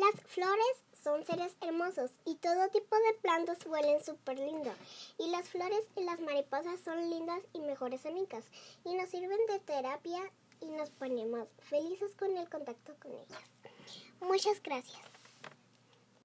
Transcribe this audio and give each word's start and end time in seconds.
Las 0.00 0.18
flores 0.28 0.84
son 1.04 1.26
seres 1.26 1.54
hermosos 1.60 2.10
y 2.24 2.36
todo 2.36 2.70
tipo 2.70 2.96
de 2.96 3.18
plantas 3.20 3.66
huelen 3.66 4.02
súper 4.02 4.38
lindo. 4.38 4.72
Y 5.18 5.28
las 5.28 5.50
flores 5.50 5.86
y 5.94 6.04
las 6.04 6.20
mariposas 6.20 6.80
son 6.80 7.10
lindas 7.10 7.42
y 7.52 7.60
mejores 7.60 8.06
amigas 8.06 8.46
y 8.86 8.94
nos 8.94 9.10
sirven 9.10 9.44
de 9.46 9.58
terapia 9.58 10.22
y 10.62 10.70
nos 10.70 10.88
ponemos 10.88 11.48
felices 11.58 12.14
con 12.14 12.34
el 12.34 12.48
contacto 12.48 12.94
con 12.98 13.12
ellas. 13.12 13.44
Muchas 14.22 14.62
gracias. 14.62 15.09